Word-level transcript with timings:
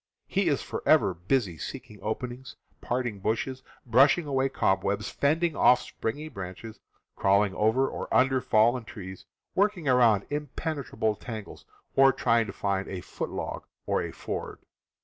He 0.25 0.47
is 0.47 0.63
forever 0.63 1.13
busy 1.13 1.59
seeking 1.59 1.99
openings, 2.01 2.55
parting 2.81 3.19
bushes, 3.19 3.61
brushing 3.85 4.25
away 4.25 4.49
cobwebs, 4.49 5.09
fending 5.11 5.55
off 5.55 5.79
springy 5.79 6.27
branches, 6.27 6.79
crawling 7.15 7.53
over 7.53 7.87
or 7.87 8.11
under 8.11 8.41
fallen 8.41 8.83
trees, 8.83 9.27
working 9.53 9.87
around 9.87 10.25
impenetrable 10.31 11.13
tangles, 11.13 11.65
or 11.95 12.11
trying 12.11 12.47
to 12.47 12.51
find 12.51 12.87
a 12.87 13.01
foot 13.01 13.29
log 13.29 13.63
or 13.85 14.01
a 14.01 14.09
ford. 14.11 14.57